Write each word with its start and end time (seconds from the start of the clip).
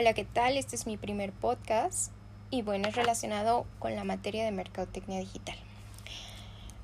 Hola, 0.00 0.14
¿qué 0.14 0.24
tal? 0.24 0.56
Este 0.56 0.76
es 0.76 0.86
mi 0.86 0.96
primer 0.96 1.30
podcast 1.30 2.10
y 2.50 2.62
bueno, 2.62 2.88
es 2.88 2.96
relacionado 2.96 3.66
con 3.78 3.94
la 3.94 4.02
materia 4.02 4.46
de 4.46 4.50
mercadotecnia 4.50 5.18
digital. 5.18 5.58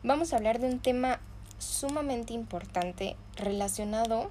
Vamos 0.03 0.35
a 0.35 0.37
hablar 0.37 0.59
de 0.59 0.67
un 0.67 0.81
tema 0.81 1.19
sumamente 1.57 2.35
importante 2.35 3.17
relacionado 3.37 4.31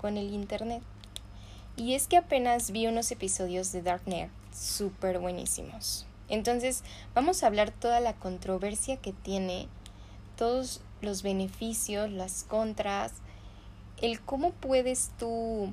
con 0.00 0.16
el 0.16 0.34
Internet. 0.34 0.82
Y 1.76 1.94
es 1.94 2.08
que 2.08 2.16
apenas 2.16 2.72
vi 2.72 2.88
unos 2.88 3.12
episodios 3.12 3.70
de 3.70 3.82
Darknet 3.82 4.32
súper 4.52 5.20
buenísimos. 5.20 6.06
Entonces, 6.28 6.82
vamos 7.14 7.44
a 7.44 7.46
hablar 7.46 7.70
toda 7.70 8.00
la 8.00 8.14
controversia 8.14 8.96
que 8.96 9.12
tiene, 9.12 9.68
todos 10.34 10.80
los 11.02 11.22
beneficios, 11.22 12.10
las 12.10 12.42
contras, 12.42 13.12
el 14.02 14.20
cómo 14.20 14.50
puedes 14.50 15.12
tú 15.20 15.72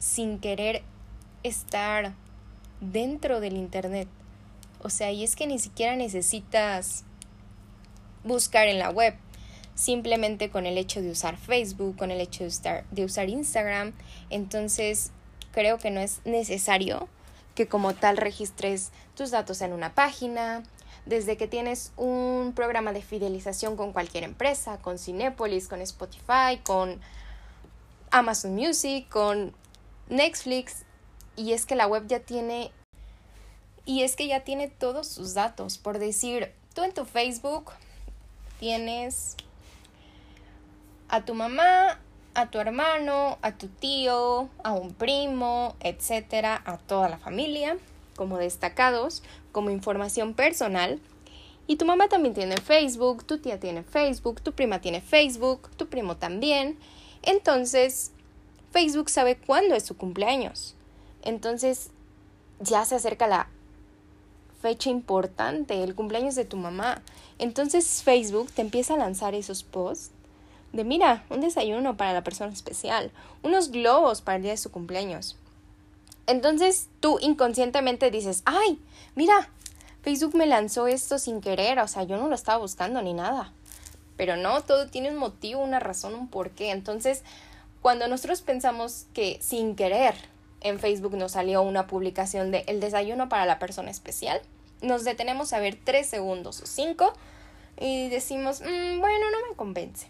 sin 0.00 0.40
querer 0.40 0.82
estar 1.44 2.14
dentro 2.80 3.38
del 3.38 3.56
Internet. 3.56 4.08
O 4.82 4.90
sea, 4.90 5.12
y 5.12 5.22
es 5.22 5.36
que 5.36 5.46
ni 5.46 5.60
siquiera 5.60 5.94
necesitas 5.94 7.04
buscar 8.24 8.66
en 8.66 8.80
la 8.80 8.90
web. 8.90 9.14
Simplemente 9.74 10.50
con 10.50 10.66
el 10.66 10.76
hecho 10.76 11.00
de 11.00 11.10
usar 11.10 11.36
Facebook, 11.36 11.96
con 11.96 12.10
el 12.10 12.20
hecho 12.20 12.44
de, 12.44 12.84
de 12.90 13.04
usar 13.04 13.28
Instagram. 13.28 13.92
Entonces, 14.28 15.12
creo 15.52 15.78
que 15.78 15.90
no 15.90 16.00
es 16.00 16.20
necesario 16.24 17.08
que 17.54 17.68
como 17.68 17.94
tal 17.94 18.16
registres 18.16 18.90
tus 19.14 19.30
datos 19.30 19.60
en 19.60 19.72
una 19.72 19.94
página, 19.94 20.62
desde 21.06 21.36
que 21.36 21.46
tienes 21.46 21.92
un 21.96 22.52
programa 22.54 22.92
de 22.92 23.02
fidelización 23.02 23.76
con 23.76 23.92
cualquier 23.92 24.24
empresa, 24.24 24.78
con 24.78 24.98
Cinepolis, 24.98 25.68
con 25.68 25.80
Spotify, 25.82 26.58
con 26.62 27.00
Amazon 28.10 28.54
Music, 28.54 29.08
con 29.08 29.54
Netflix, 30.10 30.84
y 31.36 31.52
es 31.52 31.64
que 31.64 31.76
la 31.76 31.86
web 31.86 32.06
ya 32.06 32.20
tiene 32.20 32.72
y 33.86 34.02
es 34.02 34.14
que 34.14 34.26
ya 34.26 34.44
tiene 34.44 34.68
todos 34.68 35.08
sus 35.08 35.34
datos, 35.34 35.78
por 35.78 35.98
decir, 35.98 36.52
tú 36.74 36.82
en 36.82 36.92
tu 36.92 37.04
Facebook 37.04 37.72
tienes 38.58 39.36
a 41.08 41.24
tu 41.24 41.34
mamá, 41.34 41.98
a 42.34 42.50
tu 42.50 42.58
hermano, 42.58 43.38
a 43.42 43.52
tu 43.52 43.68
tío, 43.68 44.48
a 44.62 44.72
un 44.72 44.94
primo, 44.94 45.74
etcétera, 45.80 46.62
a 46.64 46.76
toda 46.76 47.08
la 47.08 47.18
familia 47.18 47.78
como 48.16 48.36
destacados, 48.36 49.22
como 49.50 49.70
información 49.70 50.34
personal. 50.34 51.00
Y 51.66 51.76
tu 51.76 51.86
mamá 51.86 52.08
también 52.08 52.34
tiene 52.34 52.58
Facebook, 52.58 53.24
tu 53.24 53.38
tía 53.38 53.58
tiene 53.58 53.82
Facebook, 53.82 54.42
tu 54.42 54.52
prima 54.52 54.80
tiene 54.80 55.00
Facebook, 55.00 55.70
tu 55.76 55.88
primo 55.88 56.16
también. 56.16 56.78
Entonces, 57.22 58.12
Facebook 58.70 59.10
sabe 59.10 59.36
cuándo 59.36 59.74
es 59.74 59.84
su 59.84 59.96
cumpleaños. 59.96 60.74
Entonces, 61.22 61.90
ya 62.60 62.84
se 62.84 62.94
acerca 62.94 63.26
la 63.26 63.48
fecha 64.62 64.90
importante, 64.90 65.82
el 65.82 65.94
cumpleaños 65.94 66.34
de 66.34 66.44
tu 66.44 66.56
mamá. 66.56 67.02
Entonces, 67.38 68.02
Facebook 68.02 68.50
te 68.52 68.62
empieza 68.62 68.94
a 68.94 68.98
lanzar 68.98 69.34
esos 69.34 69.62
posts 69.62 70.10
de 70.72 70.84
mira, 70.84 71.24
un 71.30 71.40
desayuno 71.40 71.96
para 71.96 72.12
la 72.12 72.22
persona 72.22 72.52
especial, 72.52 73.10
unos 73.42 73.70
globos 73.70 74.20
para 74.22 74.36
el 74.36 74.42
día 74.42 74.52
de 74.52 74.56
su 74.56 74.70
cumpleaños. 74.70 75.36
Entonces 76.26 76.88
tú 77.00 77.18
inconscientemente 77.20 78.10
dices, 78.10 78.42
ay, 78.44 78.78
mira, 79.16 79.50
Facebook 80.02 80.36
me 80.36 80.46
lanzó 80.46 80.86
esto 80.86 81.18
sin 81.18 81.40
querer, 81.40 81.80
o 81.80 81.88
sea, 81.88 82.04
yo 82.04 82.16
no 82.16 82.28
lo 82.28 82.34
estaba 82.34 82.58
buscando 82.58 83.02
ni 83.02 83.14
nada. 83.14 83.52
Pero 84.16 84.36
no, 84.36 84.62
todo 84.62 84.88
tiene 84.88 85.10
un 85.10 85.16
motivo, 85.16 85.62
una 85.62 85.80
razón, 85.80 86.14
un 86.14 86.28
porqué. 86.28 86.70
Entonces, 86.70 87.22
cuando 87.82 88.08
nosotros 88.08 88.42
pensamos 88.42 89.06
que 89.14 89.38
sin 89.40 89.74
querer 89.74 90.14
en 90.60 90.78
Facebook 90.78 91.16
nos 91.16 91.32
salió 91.32 91.62
una 91.62 91.86
publicación 91.86 92.50
de 92.50 92.64
el 92.66 92.80
desayuno 92.80 93.28
para 93.28 93.46
la 93.46 93.58
persona 93.58 93.90
especial, 93.90 94.40
nos 94.82 95.04
detenemos 95.04 95.52
a 95.52 95.60
ver 95.60 95.78
tres 95.82 96.06
segundos 96.06 96.60
o 96.60 96.66
cinco 96.66 97.12
y 97.78 98.08
decimos, 98.08 98.60
mm, 98.60 99.00
bueno, 99.00 99.30
no 99.30 99.48
me 99.48 99.56
convence. 99.56 100.06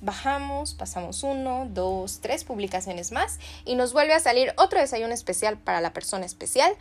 Bajamos, 0.00 0.74
pasamos 0.74 1.24
uno, 1.24 1.66
dos, 1.70 2.20
tres 2.20 2.44
publicaciones 2.44 3.10
más 3.10 3.40
y 3.64 3.74
nos 3.74 3.92
vuelve 3.92 4.14
a 4.14 4.20
salir 4.20 4.52
otro 4.56 4.78
desayuno 4.78 5.12
especial 5.12 5.58
para 5.58 5.80
la 5.80 5.92
persona 5.92 6.24
especial, 6.24 6.72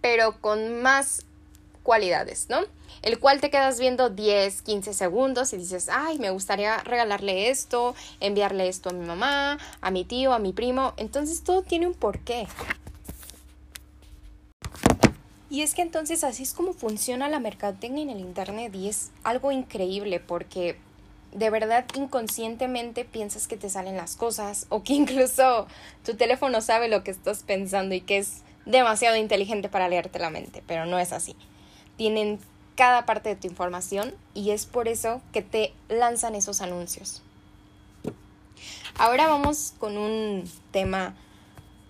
pero 0.00 0.40
con 0.40 0.80
más 0.80 1.24
cualidades, 1.82 2.46
¿no? 2.48 2.60
El 3.04 3.18
cual 3.18 3.42
te 3.42 3.50
quedas 3.50 3.78
viendo 3.78 4.08
10, 4.08 4.62
15 4.62 4.94
segundos 4.94 5.52
y 5.52 5.58
dices, 5.58 5.90
ay, 5.92 6.18
me 6.18 6.30
gustaría 6.30 6.78
regalarle 6.78 7.50
esto, 7.50 7.94
enviarle 8.18 8.66
esto 8.66 8.88
a 8.88 8.92
mi 8.94 9.04
mamá, 9.04 9.58
a 9.82 9.90
mi 9.90 10.04
tío, 10.04 10.32
a 10.32 10.38
mi 10.38 10.54
primo. 10.54 10.94
Entonces 10.96 11.44
todo 11.44 11.60
tiene 11.60 11.86
un 11.86 11.92
porqué. 11.92 12.46
Y 15.50 15.60
es 15.60 15.74
que 15.74 15.82
entonces 15.82 16.24
así 16.24 16.44
es 16.44 16.54
como 16.54 16.72
funciona 16.72 17.28
la 17.28 17.40
mercadotecnia 17.40 18.04
en 18.04 18.08
el 18.08 18.20
Internet 18.20 18.74
y 18.74 18.88
es 18.88 19.10
algo 19.22 19.52
increíble 19.52 20.18
porque 20.18 20.78
de 21.32 21.50
verdad 21.50 21.84
inconscientemente 21.94 23.04
piensas 23.04 23.46
que 23.46 23.58
te 23.58 23.68
salen 23.68 23.98
las 23.98 24.16
cosas 24.16 24.64
o 24.70 24.82
que 24.82 24.94
incluso 24.94 25.66
tu 26.06 26.14
teléfono 26.16 26.62
sabe 26.62 26.88
lo 26.88 27.04
que 27.04 27.10
estás 27.10 27.42
pensando 27.42 27.94
y 27.94 28.00
que 28.00 28.16
es 28.16 28.44
demasiado 28.64 29.16
inteligente 29.16 29.68
para 29.68 29.90
leerte 29.90 30.18
la 30.18 30.30
mente, 30.30 30.62
pero 30.66 30.86
no 30.86 30.98
es 30.98 31.12
así. 31.12 31.36
Tienen 31.98 32.40
cada 32.76 33.06
parte 33.06 33.30
de 33.30 33.36
tu 33.36 33.46
información 33.46 34.14
y 34.34 34.50
es 34.50 34.66
por 34.66 34.88
eso 34.88 35.20
que 35.32 35.42
te 35.42 35.72
lanzan 35.88 36.34
esos 36.34 36.60
anuncios. 36.60 37.22
Ahora 38.96 39.26
vamos 39.26 39.74
con 39.78 39.96
un 39.96 40.48
tema 40.70 41.14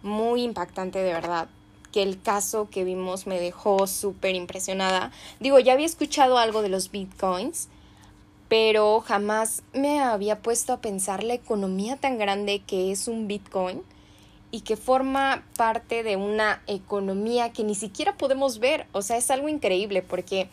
muy 0.03 0.43
impactante 0.43 0.99
de 0.99 1.13
verdad, 1.13 1.49
que 1.93 2.03
el 2.03 2.21
caso 2.21 2.69
que 2.71 2.85
vimos 2.85 3.27
me 3.27 3.41
dejó 3.41 3.87
súper 3.87 4.35
impresionada. 4.35 5.13
Digo, 5.41 5.59
ya 5.59 5.75
había 5.75 5.87
escuchado 5.87 6.39
algo 6.39 6.63
de 6.63 6.69
los 6.69 6.91
bitcoins, 6.91 7.69
pero 8.49 9.01
jamás 9.01 9.63
me 9.73 10.01
había 10.01 10.41
puesto 10.41 10.73
a 10.73 10.81
pensar 10.81 11.25
la 11.25 11.35
economía 11.35 11.97
tan 11.97 12.19
grande 12.19 12.63
que 12.65 12.93
es 12.93 13.09
un 13.09 13.27
Bitcoin 13.27 13.83
y 14.51 14.61
que 14.61 14.77
forma 14.77 15.45
parte 15.57 16.03
de 16.03 16.17
una 16.17 16.63
economía 16.67 17.53
que 17.53 17.65
ni 17.65 17.75
siquiera 17.75 18.17
podemos 18.17 18.61
ver. 18.61 18.87
O 18.93 19.03
sea, 19.03 19.17
es 19.17 19.31
algo 19.31 19.49
increíble 19.49 20.03
porque 20.03 20.49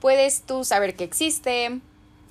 puedes 0.00 0.42
tú 0.42 0.64
saber 0.64 0.96
que 0.96 1.04
existe 1.04 1.80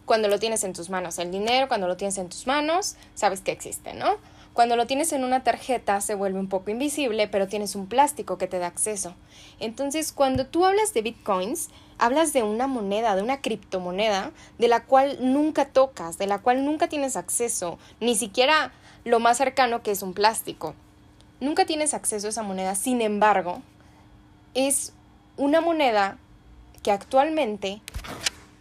cuando 0.05 0.27
lo 0.27 0.39
tienes 0.39 0.63
en 0.63 0.73
tus 0.73 0.89
manos. 0.89 1.17
El 1.19 1.31
dinero, 1.31 1.67
cuando 1.67 1.87
lo 1.87 1.97
tienes 1.97 2.17
en 2.17 2.29
tus 2.29 2.47
manos, 2.47 2.95
sabes 3.15 3.41
que 3.41 3.51
existe, 3.51 3.93
¿no? 3.93 4.17
Cuando 4.53 4.77
lo 4.77 4.87
tienes 4.87 5.11
en 5.11 5.25
una 5.25 5.43
tarjeta 5.43 5.99
se 5.99 6.15
vuelve 6.15 6.39
un 6.39 6.47
poco 6.47 6.71
invisible, 6.71 7.27
pero 7.27 7.49
tienes 7.49 7.75
un 7.75 7.87
plástico 7.87 8.37
que 8.37 8.47
te 8.47 8.57
da 8.57 8.67
acceso. 8.67 9.13
Entonces, 9.59 10.13
cuando 10.13 10.45
tú 10.45 10.63
hablas 10.63 10.93
de 10.93 11.01
bitcoins, 11.01 11.69
hablas 11.97 12.31
de 12.31 12.43
una 12.43 12.65
moneda, 12.65 13.17
de 13.17 13.21
una 13.21 13.41
criptomoneda, 13.41 14.31
de 14.57 14.69
la 14.69 14.85
cual 14.85 15.17
nunca 15.19 15.65
tocas, 15.65 16.17
de 16.17 16.27
la 16.27 16.39
cual 16.39 16.63
nunca 16.63 16.87
tienes 16.87 17.17
acceso, 17.17 17.77
ni 17.99 18.15
siquiera 18.15 18.71
lo 19.03 19.19
más 19.19 19.37
cercano 19.37 19.83
que 19.83 19.91
es 19.91 20.01
un 20.01 20.13
plástico. 20.13 20.73
Nunca 21.41 21.65
tienes 21.65 21.93
acceso 21.93 22.27
a 22.27 22.29
esa 22.29 22.43
moneda, 22.43 22.75
sin 22.75 23.01
embargo, 23.01 23.61
es 24.53 24.93
una 25.35 25.59
moneda 25.59 26.17
que 26.85 26.91
actualmente 26.91 27.81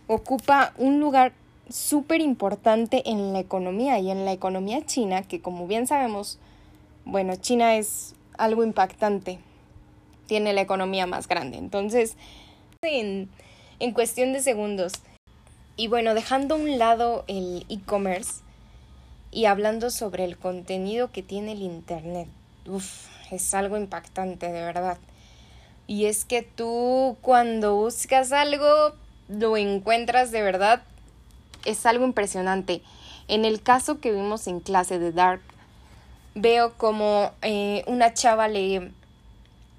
ocupa 0.07 0.73
un 0.79 0.99
lugar 0.99 1.35
súper 1.69 2.23
importante 2.23 3.03
en 3.05 3.35
la 3.35 3.39
economía 3.39 3.99
y 3.99 4.11
en 4.11 4.25
la 4.25 4.33
economía 4.33 4.81
china, 4.87 5.25
que 5.25 5.43
como 5.43 5.67
bien 5.67 5.87
sabemos, 5.87 6.39
bueno, 7.05 7.37
China 7.37 7.77
es 7.77 8.15
algo 8.39 8.65
impactante, 8.65 9.41
tiene 10.27 10.55
la 10.55 10.63
economía 10.63 11.07
más 11.07 11.29
grande. 11.29 11.59
Entonces, 11.59 12.17
en, 12.81 13.29
en 13.79 13.93
cuestión 13.93 14.33
de 14.33 14.41
segundos, 14.41 14.95
y 15.77 15.89
bueno, 15.89 16.15
dejando 16.15 16.55
a 16.55 16.59
un 16.59 16.79
lado 16.79 17.25
el 17.27 17.67
e-commerce 17.69 18.41
y 19.33 19.45
hablando 19.45 19.91
sobre 19.91 20.25
el 20.25 20.39
contenido 20.39 21.13
que 21.13 21.23
tiene 21.23 21.53
el 21.53 21.61
Internet, 21.61 22.29
uff, 22.67 23.07
es 23.31 23.53
algo 23.53 23.77
impactante, 23.77 24.51
de 24.51 24.63
verdad. 24.63 24.97
Y 25.87 26.07
es 26.07 26.25
que 26.25 26.43
tú 26.43 27.17
cuando 27.21 27.77
buscas 27.77 28.33
algo, 28.33 28.95
lo 29.29 29.57
encuentras 29.57 30.31
de 30.31 30.43
verdad 30.43 30.83
es 31.65 31.87
algo 31.87 32.05
impresionante. 32.05 32.83
En 33.29 33.45
el 33.45 33.63
caso 33.63 34.01
que 34.01 34.13
vimos 34.13 34.47
en 34.47 34.61
clase 34.61 34.99
de 34.99 35.13
Dark, 35.13 35.41
veo 36.35 36.75
como 36.75 37.33
eh, 37.43 37.85
una 37.87 38.13
chava 38.13 38.49
le 38.49 38.91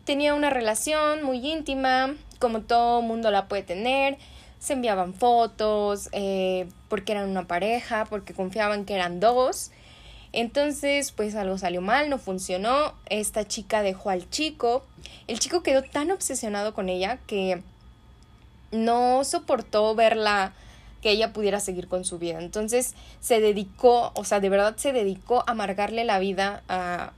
tenía 0.06 0.34
una 0.34 0.50
relación 0.50 1.24
muy 1.24 1.46
íntima, 1.46 2.16
como 2.40 2.62
todo 2.62 3.02
mundo 3.02 3.32
la 3.32 3.48
puede 3.48 3.64
tener, 3.64 4.18
se 4.60 4.74
enviaban 4.74 5.14
fotos, 5.14 6.10
eh, 6.12 6.68
porque 6.90 7.12
eran 7.12 7.30
una 7.30 7.48
pareja, 7.48 8.06
porque 8.06 8.34
confiaban 8.34 8.86
que 8.86 8.96
eran 8.96 9.20
dos. 9.20 9.72
Entonces, 10.36 11.12
pues 11.12 11.34
algo 11.36 11.58
salió 11.58 11.82
mal, 11.82 12.10
no 12.10 12.18
funcionó. 12.18 12.94
Esta 13.10 13.48
chica 13.48 13.82
dejó 13.82 14.10
al 14.10 14.30
chico. 14.30 14.86
El 15.28 15.40
chico 15.40 15.64
quedó 15.64 15.82
tan 15.82 16.12
obsesionado 16.12 16.74
con 16.74 16.90
ella 16.90 17.20
que 17.26 17.62
no 18.72 19.24
soportó 19.24 19.96
verla 19.96 20.54
que 21.02 21.12
ella 21.12 21.32
pudiera 21.32 21.60
seguir 21.60 21.88
con 21.88 22.04
su 22.04 22.20
vida. 22.20 22.40
Entonces 22.40 22.96
se 23.22 23.40
dedicó, 23.40 24.12
o 24.16 24.26
sea, 24.26 24.40
de 24.40 24.50
verdad 24.50 24.76
se 24.76 24.92
dedicó 24.92 25.40
a 25.42 25.52
amargarle 25.52 26.04
la 26.04 26.20
vida 26.20 26.64
a 26.68 27.14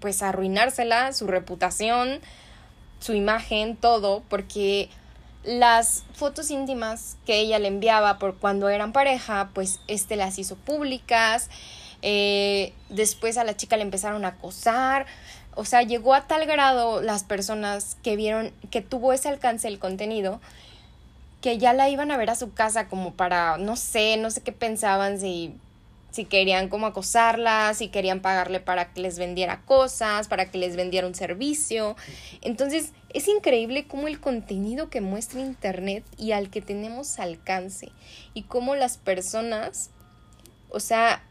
pues 0.00 0.22
arruinársela, 0.22 1.14
su 1.14 1.26
reputación, 1.26 2.20
su 3.00 3.14
imagen, 3.14 3.76
todo, 3.76 4.22
porque 4.28 4.90
las 5.44 6.04
fotos 6.12 6.50
íntimas 6.50 7.16
que 7.24 7.38
ella 7.38 7.58
le 7.58 7.68
enviaba 7.68 8.18
por 8.18 8.36
cuando 8.36 8.68
eran 8.68 8.92
pareja, 8.92 9.50
pues 9.54 9.80
este 9.86 10.16
las 10.16 10.38
hizo 10.38 10.56
públicas. 10.56 11.48
Eh, 12.06 12.74
después 12.90 13.38
a 13.38 13.44
la 13.44 13.56
chica 13.56 13.78
le 13.78 13.82
empezaron 13.82 14.26
a 14.26 14.28
acosar. 14.28 15.06
O 15.54 15.64
sea, 15.64 15.82
llegó 15.82 16.12
a 16.12 16.26
tal 16.26 16.44
grado 16.44 17.00
las 17.00 17.24
personas 17.24 17.96
que 18.02 18.14
vieron 18.14 18.52
que 18.70 18.82
tuvo 18.82 19.14
ese 19.14 19.30
alcance 19.30 19.68
el 19.68 19.78
contenido 19.78 20.40
que 21.40 21.58
ya 21.58 21.72
la 21.72 21.88
iban 21.88 22.10
a 22.10 22.16
ver 22.16 22.30
a 22.30 22.34
su 22.36 22.52
casa 22.52 22.88
como 22.88 23.14
para, 23.14 23.58
no 23.58 23.76
sé, 23.76 24.16
no 24.16 24.30
sé 24.30 24.42
qué 24.42 24.52
pensaban, 24.52 25.18
si 25.20 25.54
si 26.10 26.26
querían 26.26 26.68
como 26.68 26.86
acosarla, 26.86 27.74
si 27.74 27.88
querían 27.88 28.20
pagarle 28.20 28.60
para 28.60 28.92
que 28.92 29.00
les 29.00 29.18
vendiera 29.18 29.62
cosas, 29.62 30.28
para 30.28 30.48
que 30.48 30.58
les 30.58 30.76
vendiera 30.76 31.08
un 31.08 31.14
servicio. 31.16 31.96
Entonces, 32.40 32.92
es 33.12 33.26
increíble 33.26 33.88
cómo 33.88 34.06
el 34.06 34.20
contenido 34.20 34.90
que 34.90 35.00
muestra 35.00 35.40
Internet 35.40 36.04
y 36.16 36.30
al 36.30 36.50
que 36.50 36.62
tenemos 36.62 37.18
alcance 37.18 37.90
y 38.32 38.42
cómo 38.42 38.76
las 38.76 38.96
personas, 38.96 39.90
o 40.70 40.78
sea, 40.78 41.24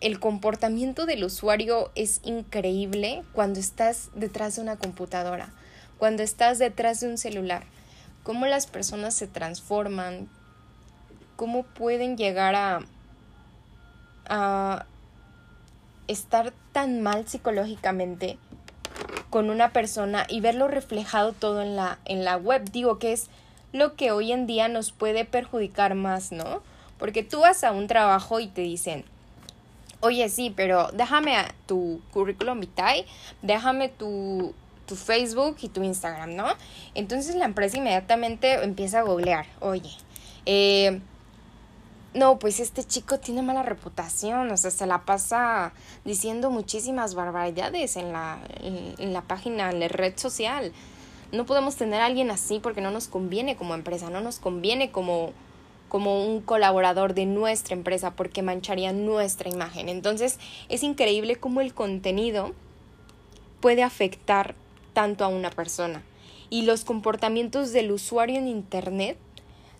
el 0.00 0.20
comportamiento 0.20 1.06
del 1.06 1.24
usuario 1.24 1.90
es 1.94 2.20
increíble 2.24 3.22
cuando 3.32 3.60
estás 3.60 4.10
detrás 4.14 4.56
de 4.56 4.62
una 4.62 4.76
computadora, 4.76 5.50
cuando 5.98 6.22
estás 6.22 6.58
detrás 6.58 7.00
de 7.00 7.08
un 7.08 7.18
celular, 7.18 7.64
cómo 8.22 8.46
las 8.46 8.66
personas 8.66 9.14
se 9.14 9.26
transforman, 9.26 10.28
cómo 11.36 11.64
pueden 11.64 12.16
llegar 12.16 12.54
a 12.54 12.80
a 14.30 14.86
estar 16.06 16.52
tan 16.72 17.02
mal 17.02 17.26
psicológicamente 17.26 18.38
con 19.28 19.50
una 19.50 19.72
persona 19.72 20.24
y 20.28 20.40
verlo 20.40 20.68
reflejado 20.68 21.32
todo 21.32 21.62
en 21.62 21.76
la, 21.76 21.98
en 22.04 22.24
la 22.24 22.36
web. 22.36 22.70
Digo 22.70 22.98
que 22.98 23.12
es 23.12 23.28
lo 23.72 23.94
que 23.94 24.12
hoy 24.12 24.32
en 24.32 24.46
día 24.46 24.68
nos 24.68 24.92
puede 24.92 25.24
perjudicar 25.24 25.94
más, 25.94 26.32
¿no? 26.32 26.62
Porque 26.98 27.22
tú 27.22 27.40
vas 27.40 27.64
a 27.64 27.72
un 27.72 27.86
trabajo 27.88 28.40
y 28.40 28.46
te 28.46 28.62
dicen, 28.62 29.04
oye, 30.00 30.28
sí, 30.28 30.52
pero 30.54 30.88
déjame 30.92 31.36
tu 31.66 32.00
currículum 32.12 32.60
vitae, 32.60 33.06
déjame 33.42 33.88
tu, 33.88 34.54
tu 34.86 34.96
Facebook 34.96 35.56
y 35.62 35.68
tu 35.68 35.82
Instagram, 35.82 36.34
¿no? 36.34 36.46
Entonces 36.94 37.34
la 37.36 37.44
empresa 37.44 37.78
inmediatamente 37.78 38.54
empieza 38.62 39.00
a 39.00 39.02
googlear, 39.02 39.46
oye, 39.60 39.90
eh, 40.46 41.00
no, 42.12 42.38
pues 42.38 42.58
este 42.58 42.82
chico 42.82 43.20
tiene 43.20 43.42
mala 43.42 43.62
reputación, 43.62 44.50
o 44.50 44.56
sea, 44.56 44.70
se 44.70 44.86
la 44.86 45.04
pasa 45.04 45.72
diciendo 46.04 46.50
muchísimas 46.50 47.14
barbaridades 47.14 47.96
en 47.96 48.12
la, 48.12 48.38
en, 48.60 49.12
la 49.12 49.22
página, 49.22 49.70
en 49.70 49.78
la 49.78 49.88
red 49.88 50.16
social. 50.16 50.72
No 51.30 51.46
podemos 51.46 51.76
tener 51.76 52.00
a 52.00 52.06
alguien 52.06 52.32
así 52.32 52.58
porque 52.58 52.80
no 52.80 52.90
nos 52.90 53.06
conviene 53.06 53.54
como 53.54 53.74
empresa, 53.74 54.10
no 54.10 54.20
nos 54.20 54.40
conviene 54.40 54.90
como, 54.90 55.32
como 55.90 56.24
un 56.24 56.40
colaborador 56.40 57.12
de 57.12 57.26
nuestra 57.26 57.74
empresa 57.74 58.12
porque 58.12 58.40
mancharía 58.40 58.94
nuestra 58.94 59.50
imagen. 59.50 59.90
Entonces 59.90 60.38
es 60.70 60.82
increíble 60.82 61.36
cómo 61.36 61.60
el 61.60 61.74
contenido 61.74 62.54
puede 63.60 63.82
afectar 63.82 64.54
tanto 64.94 65.24
a 65.24 65.28
una 65.28 65.50
persona. 65.50 66.02
Y 66.48 66.62
los 66.62 66.86
comportamientos 66.86 67.72
del 67.72 67.92
usuario 67.92 68.38
en 68.38 68.48
Internet 68.48 69.18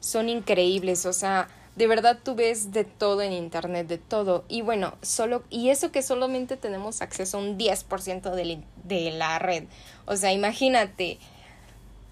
son 0.00 0.28
increíbles, 0.28 1.06
o 1.06 1.12
sea, 1.14 1.48
de 1.76 1.86
verdad 1.86 2.18
tú 2.22 2.34
ves 2.34 2.72
de 2.72 2.84
todo 2.84 3.22
en 3.22 3.32
internet, 3.32 3.86
de 3.86 3.98
todo. 3.98 4.44
Y 4.48 4.62
bueno, 4.62 4.94
solo, 5.02 5.44
y 5.50 5.70
eso 5.70 5.92
que 5.92 6.02
solamente 6.02 6.56
tenemos 6.56 7.00
acceso 7.00 7.38
a 7.38 7.40
un 7.40 7.58
10% 7.58 8.34
de, 8.34 8.62
de 8.84 9.10
la 9.12 9.38
red. 9.38 9.64
O 10.04 10.16
sea, 10.16 10.32
imagínate, 10.32 11.18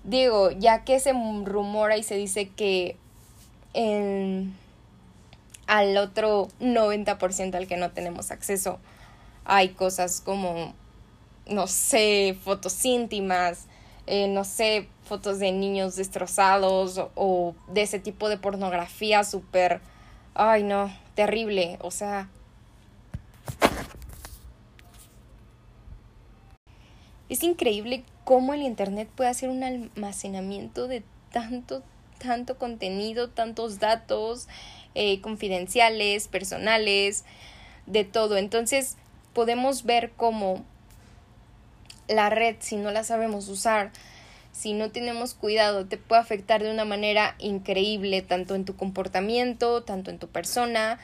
digo, 0.04 0.52
ya 0.52 0.84
que 0.84 1.00
se 1.00 1.12
rumora 1.12 1.96
y 1.96 2.02
se 2.02 2.14
dice 2.14 2.48
que 2.48 2.96
al 5.66 5.96
otro 5.98 6.48
90% 6.60 7.54
al 7.54 7.66
que 7.66 7.76
no 7.76 7.90
tenemos 7.90 8.30
acceso. 8.30 8.78
Hay 9.44 9.70
cosas 9.70 10.20
como, 10.20 10.74
no 11.46 11.66
sé, 11.66 12.36
fotos 12.42 12.84
íntimas, 12.84 13.66
eh, 14.06 14.26
no 14.26 14.44
sé, 14.44 14.88
fotos 15.04 15.38
de 15.38 15.52
niños 15.52 15.96
destrozados 15.96 16.98
o, 17.14 17.54
de 17.68 17.82
ese 17.82 17.98
tipo 17.98 18.28
de 18.28 18.38
pornografía 18.38 19.22
súper, 19.24 19.80
ay 20.34 20.62
no, 20.62 20.90
terrible, 21.14 21.78
o 21.80 21.90
sea... 21.90 22.28
Es 27.28 27.42
increíble 27.42 28.04
cómo 28.24 28.54
el 28.54 28.62
Internet 28.62 29.10
puede 29.14 29.28
hacer 29.28 29.50
un 29.50 29.62
almacenamiento 29.62 30.88
de 30.88 31.02
tanto, 31.30 31.82
tanto 32.18 32.58
contenido, 32.58 33.30
tantos 33.30 33.78
datos 33.78 34.48
eh, 34.94 35.20
confidenciales, 35.20 36.28
personales, 36.28 37.24
de 37.86 38.04
todo. 38.04 38.36
Entonces 38.36 38.96
podemos 39.32 39.84
ver 39.84 40.12
cómo 40.16 40.64
la 42.08 42.30
red, 42.30 42.56
si 42.60 42.76
no 42.76 42.90
la 42.90 43.04
sabemos 43.04 43.48
usar, 43.48 43.92
si 44.52 44.72
no 44.72 44.90
tenemos 44.90 45.34
cuidado, 45.34 45.86
te 45.86 45.98
puede 45.98 46.20
afectar 46.20 46.62
de 46.62 46.70
una 46.70 46.84
manera 46.84 47.36
increíble, 47.38 48.22
tanto 48.22 48.54
en 48.54 48.64
tu 48.64 48.76
comportamiento, 48.76 49.84
tanto 49.84 50.10
en 50.10 50.18
tu 50.18 50.28
persona, 50.28 50.98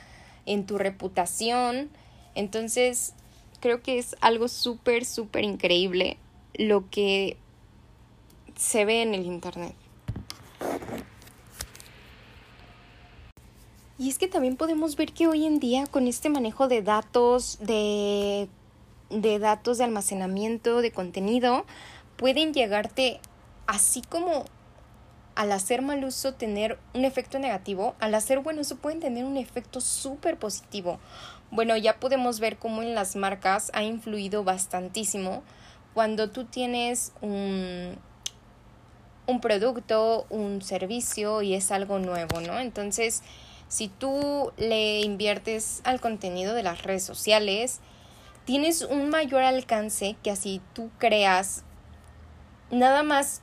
en 0.45 0.65
tu 0.65 0.77
reputación. 0.77 1.89
Entonces, 2.33 3.13
creo 3.61 3.81
que 3.81 3.97
es 3.97 4.15
algo 4.19 4.47
súper, 4.47 5.05
súper 5.05 5.43
increíble 5.43 6.17
lo 6.53 6.89
que 6.89 7.37
se 8.55 8.85
ve 8.85 9.01
en 9.01 9.13
el 9.13 9.25
Internet. 9.25 9.75
Y 14.05 14.09
es 14.09 14.19
que 14.19 14.27
también 14.27 14.55
podemos 14.55 14.97
ver 14.97 15.13
que 15.13 15.27
hoy 15.27 15.47
en 15.47 15.57
día 15.57 15.87
con 15.87 16.05
este 16.05 16.29
manejo 16.29 16.67
de 16.67 16.83
datos, 16.83 17.57
de 17.59 18.47
de 19.09 19.39
datos 19.39 19.79
de 19.79 19.83
almacenamiento 19.83 20.81
de 20.81 20.91
contenido 20.91 21.65
pueden 22.15 22.53
llegarte 22.53 23.19
así 23.65 24.03
como 24.03 24.45
al 25.33 25.51
hacer 25.51 25.81
mal 25.81 26.03
uso 26.03 26.35
tener 26.35 26.77
un 26.93 27.03
efecto 27.03 27.39
negativo, 27.39 27.95
al 27.99 28.13
hacer 28.13 28.41
buen 28.41 28.59
uso 28.59 28.75
pueden 28.75 28.99
tener 28.99 29.25
un 29.25 29.37
efecto 29.37 29.81
súper 29.81 30.37
positivo. 30.37 30.99
Bueno, 31.49 31.75
ya 31.75 31.99
podemos 31.99 32.39
ver 32.39 32.57
cómo 32.57 32.83
en 32.83 32.93
las 32.93 33.15
marcas 33.15 33.71
ha 33.73 33.81
influido 33.81 34.43
bastantísimo 34.43 35.41
cuando 35.95 36.29
tú 36.29 36.45
tienes 36.45 37.11
un, 37.21 37.97
un 39.25 39.41
producto, 39.41 40.27
un 40.29 40.61
servicio 40.61 41.41
y 41.41 41.55
es 41.55 41.71
algo 41.71 41.97
nuevo, 41.97 42.39
¿no? 42.41 42.59
Entonces, 42.59 43.23
si 43.67 43.87
tú 43.87 44.51
le 44.57 45.01
inviertes 45.01 45.81
al 45.83 45.99
contenido 45.99 46.53
de 46.53 46.63
las 46.63 46.83
redes 46.83 47.03
sociales, 47.03 47.79
tienes 48.45 48.81
un 48.83 49.09
mayor 49.09 49.41
alcance 49.41 50.15
que 50.23 50.31
así 50.31 50.61
tú 50.73 50.89
creas 50.99 51.63
nada 52.71 53.03
más 53.03 53.41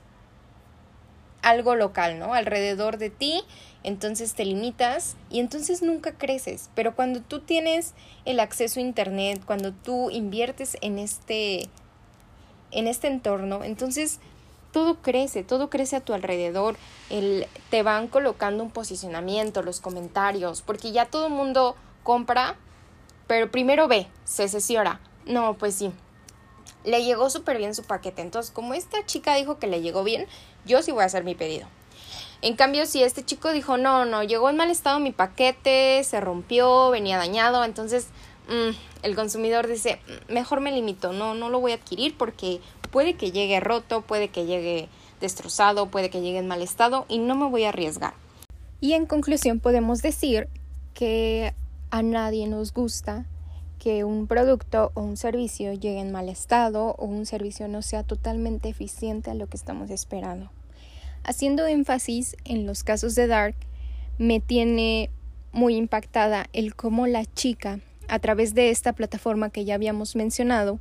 algo 1.42 1.74
local, 1.74 2.18
¿no? 2.18 2.34
Alrededor 2.34 2.98
de 2.98 3.10
ti, 3.10 3.42
entonces 3.82 4.34
te 4.34 4.44
limitas 4.44 5.16
y 5.28 5.40
entonces 5.40 5.82
nunca 5.82 6.12
creces. 6.12 6.70
Pero 6.74 6.94
cuando 6.94 7.20
tú 7.20 7.40
tienes 7.40 7.94
el 8.24 8.40
acceso 8.40 8.78
a 8.78 8.82
Internet, 8.82 9.42
cuando 9.44 9.72
tú 9.72 10.10
inviertes 10.10 10.76
en 10.80 10.98
este, 10.98 11.68
en 12.70 12.86
este 12.86 13.08
entorno, 13.08 13.64
entonces 13.64 14.20
todo 14.72 14.96
crece, 14.96 15.44
todo 15.44 15.70
crece 15.70 15.96
a 15.96 16.00
tu 16.00 16.14
alrededor. 16.14 16.76
El, 17.10 17.46
te 17.70 17.82
van 17.82 18.08
colocando 18.08 18.64
un 18.64 18.70
posicionamiento, 18.70 19.62
los 19.62 19.80
comentarios, 19.80 20.62
porque 20.62 20.92
ya 20.92 21.06
todo 21.06 21.26
el 21.26 21.32
mundo 21.32 21.76
compra 22.02 22.56
pero 23.32 23.50
primero 23.50 23.88
ve, 23.88 24.08
se 24.24 24.46
sesiora. 24.46 25.00
No, 25.24 25.54
pues 25.54 25.74
sí. 25.76 25.90
Le 26.84 27.02
llegó 27.02 27.30
súper 27.30 27.56
bien 27.56 27.74
su 27.74 27.82
paquete. 27.82 28.20
Entonces, 28.20 28.52
como 28.52 28.74
esta 28.74 29.06
chica 29.06 29.34
dijo 29.36 29.58
que 29.58 29.66
le 29.66 29.80
llegó 29.80 30.04
bien, 30.04 30.26
yo 30.66 30.82
sí 30.82 30.92
voy 30.92 31.02
a 31.02 31.06
hacer 31.06 31.24
mi 31.24 31.34
pedido. 31.34 31.66
En 32.42 32.56
cambio, 32.56 32.84
si 32.84 33.02
este 33.02 33.24
chico 33.24 33.52
dijo, 33.52 33.78
no, 33.78 34.04
no, 34.04 34.22
llegó 34.22 34.50
en 34.50 34.56
mal 34.56 34.70
estado 34.70 34.98
mi 34.98 35.12
paquete, 35.12 36.04
se 36.04 36.20
rompió, 36.20 36.90
venía 36.90 37.16
dañado, 37.16 37.64
entonces 37.64 38.08
mm, 38.52 39.04
el 39.04 39.14
consumidor 39.14 39.66
dice, 39.66 39.98
mm, 40.28 40.32
mejor 40.32 40.60
me 40.60 40.72
limito, 40.72 41.12
no, 41.12 41.34
no 41.34 41.50
lo 41.50 41.60
voy 41.60 41.72
a 41.72 41.76
adquirir 41.76 42.16
porque 42.16 42.60
puede 42.90 43.14
que 43.14 43.32
llegue 43.32 43.58
roto, 43.60 44.02
puede 44.02 44.28
que 44.28 44.46
llegue 44.46 44.88
destrozado, 45.20 45.86
puede 45.86 46.10
que 46.10 46.20
llegue 46.20 46.38
en 46.38 46.48
mal 46.48 46.62
estado 46.62 47.06
y 47.08 47.18
no 47.18 47.34
me 47.34 47.48
voy 47.48 47.64
a 47.64 47.70
arriesgar. 47.70 48.14
Y 48.80 48.92
en 48.92 49.06
conclusión 49.06 49.60
podemos 49.60 50.02
decir 50.02 50.48
que 50.94 51.54
a 51.90 52.02
nadie 52.02 52.46
nos 52.46 52.72
gusta 52.72 53.26
que 53.78 54.04
un 54.04 54.26
producto 54.28 54.92
o 54.94 55.02
un 55.02 55.16
servicio 55.16 55.72
llegue 55.72 56.00
en 56.00 56.12
mal 56.12 56.28
estado 56.28 56.94
o 56.98 57.06
un 57.06 57.26
servicio 57.26 57.66
no 57.66 57.82
sea 57.82 58.04
totalmente 58.04 58.68
eficiente 58.68 59.30
a 59.30 59.34
lo 59.34 59.48
que 59.48 59.56
estamos 59.56 59.90
esperando. 59.90 60.50
Haciendo 61.24 61.66
énfasis 61.66 62.36
en 62.44 62.66
los 62.66 62.84
casos 62.84 63.14
de 63.14 63.26
Dark, 63.26 63.56
me 64.18 64.40
tiene 64.40 65.10
muy 65.52 65.76
impactada 65.76 66.46
el 66.52 66.74
cómo 66.74 67.06
la 67.06 67.24
chica, 67.24 67.80
a 68.12 68.18
través 68.18 68.52
de 68.52 68.68
esta 68.68 68.92
plataforma 68.92 69.48
que 69.48 69.64
ya 69.64 69.74
habíamos 69.74 70.16
mencionado, 70.16 70.80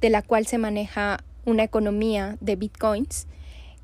de 0.00 0.08
la 0.08 0.22
cual 0.22 0.46
se 0.46 0.56
maneja 0.56 1.18
una 1.44 1.64
economía 1.64 2.36
de 2.40 2.54
bitcoins, 2.54 3.26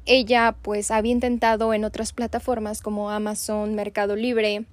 ella 0.04 0.54
pues 0.62 0.92
había 0.92 1.10
intentado 1.10 1.74
en 1.74 1.84
otras 1.84 2.12
plataformas 2.12 2.82
como 2.82 3.10
Amazon, 3.10 3.74
Mercado 3.74 4.14
Libre, 4.14 4.66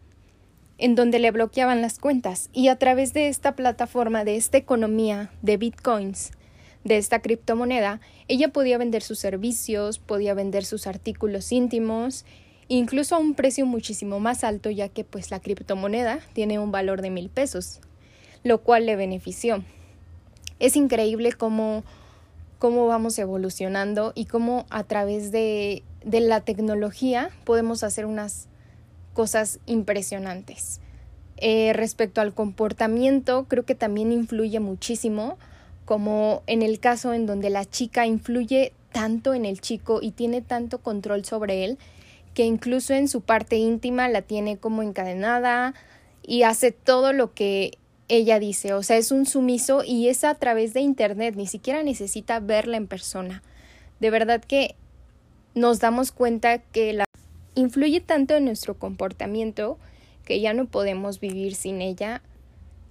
en 0.77 0.93
donde 0.93 1.17
le 1.17 1.31
bloqueaban 1.31 1.81
las 1.81 1.97
cuentas. 1.97 2.51
Y 2.53 2.67
a 2.67 2.75
través 2.75 3.13
de 3.13 3.29
esta 3.29 3.55
plataforma, 3.55 4.23
de 4.23 4.35
esta 4.35 4.59
economía 4.59 5.31
de 5.41 5.57
bitcoins, 5.57 6.33
de 6.83 6.97
esta 6.97 7.19
criptomoneda, 7.19 7.99
ella 8.27 8.49
podía 8.49 8.77
vender 8.77 9.01
sus 9.01 9.17
servicios, 9.17 9.97
podía 9.97 10.35
vender 10.35 10.65
sus 10.65 10.85
artículos 10.85 11.51
íntimos, 11.51 12.25
incluso 12.67 13.15
a 13.15 13.17
un 13.17 13.33
precio 13.33 13.65
muchísimo 13.65 14.19
más 14.19 14.43
alto, 14.43 14.69
ya 14.69 14.87
que 14.87 15.03
pues 15.03 15.31
la 15.31 15.39
criptomoneda 15.39 16.19
tiene 16.33 16.59
un 16.59 16.71
valor 16.71 17.01
de 17.01 17.09
mil 17.09 17.31
pesos, 17.31 17.81
lo 18.43 18.61
cual 18.61 18.85
le 18.85 18.95
benefició. 18.95 19.63
Es 20.59 20.75
increíble 20.75 21.33
cómo, 21.33 21.83
cómo 22.59 22.87
vamos 22.87 23.17
evolucionando 23.19 24.13
y 24.15 24.25
cómo 24.25 24.65
a 24.69 24.83
través 24.83 25.31
de, 25.31 25.83
de 26.05 26.19
la 26.19 26.41
tecnología 26.41 27.29
podemos 27.43 27.83
hacer 27.83 28.05
unas 28.05 28.47
cosas 29.13 29.59
impresionantes. 29.65 30.79
Eh, 31.37 31.73
respecto 31.73 32.21
al 32.21 32.33
comportamiento, 32.33 33.45
creo 33.47 33.65
que 33.65 33.75
también 33.75 34.11
influye 34.11 34.59
muchísimo, 34.59 35.37
como 35.85 36.43
en 36.47 36.61
el 36.61 36.79
caso 36.79 37.13
en 37.13 37.25
donde 37.25 37.49
la 37.49 37.65
chica 37.65 38.05
influye 38.05 38.73
tanto 38.91 39.33
en 39.33 39.43
el 39.43 39.59
chico 39.59 39.99
y 40.01 40.11
tiene 40.11 40.41
tanto 40.41 40.77
control 40.77 41.25
sobre 41.25 41.65
él, 41.65 41.77
que 42.33 42.45
incluso 42.45 42.93
en 42.93 43.07
su 43.07 43.21
parte 43.21 43.57
íntima 43.57 44.07
la 44.07 44.21
tiene 44.21 44.57
como 44.57 44.81
encadenada 44.81 45.73
y 46.25 46.43
hace 46.43 46.71
todo 46.71 47.11
lo 47.11 47.33
que 47.33 47.77
ella 48.15 48.37
dice, 48.37 48.75
o 48.75 48.83
sea, 48.83 48.97
es 48.97 49.11
un 49.11 49.25
sumiso 49.25 49.83
y 49.83 50.07
es 50.07 50.23
a 50.23 50.35
través 50.35 50.75
de 50.75 50.81
Internet, 50.81 51.33
ni 51.35 51.47
siquiera 51.47 51.81
necesita 51.81 52.39
verla 52.39 52.77
en 52.77 52.85
persona. 52.85 53.41
De 53.99 54.11
verdad 54.11 54.39
que 54.39 54.75
nos 55.55 55.79
damos 55.79 56.11
cuenta 56.11 56.59
que 56.59 56.93
la 56.93 57.05
influye 57.55 58.01
tanto 58.01 58.35
en 58.35 58.45
nuestro 58.45 58.75
comportamiento 58.77 59.79
que 60.25 60.39
ya 60.41 60.53
no 60.53 60.67
podemos 60.67 61.19
vivir 61.19 61.55
sin 61.55 61.81
ella 61.81 62.21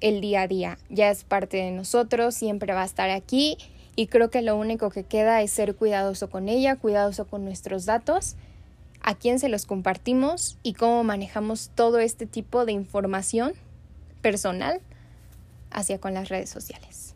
el 0.01 0.21
día 0.21 0.43
a 0.43 0.49
día. 0.49 0.79
Ya 0.91 1.09
es 1.09 1.23
parte 1.23 1.59
de 1.59 1.71
nosotros, 1.71 2.35
siempre 2.35 2.73
va 2.73 2.83
a 2.83 2.87
estar 2.87 3.09
aquí 3.09 3.59
y 3.95 4.09
creo 4.09 4.29
que 4.29 4.43
lo 4.43 4.57
único 4.57 4.91
que 4.91 5.05
queda 5.05 5.41
es 5.41 5.53
ser 5.53 5.77
cuidadoso 5.77 6.31
con 6.31 6.49
ella, 6.49 6.75
cuidadoso 6.75 7.29
con 7.29 7.45
nuestros 7.45 7.85
datos, 7.85 8.35
a 9.01 9.15
quién 9.15 9.39
se 9.39 9.49
los 9.49 9.67
compartimos 9.67 10.59
y 10.65 10.73
cómo 10.73 11.05
manejamos 11.05 11.71
todo 11.77 12.01
este 12.01 12.27
tipo 12.27 12.65
de 12.65 12.73
información 12.73 13.53
personal 14.21 14.81
hacia 15.73 15.99
con 16.01 16.15
las 16.15 16.29
redes 16.29 16.51
sociales. 16.51 17.15